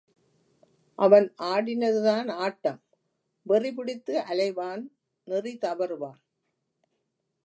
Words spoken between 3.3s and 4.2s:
வெறிபிடித்து